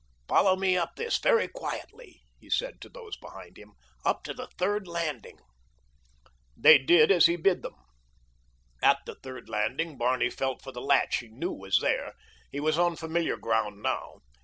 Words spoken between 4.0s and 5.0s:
"Up to the third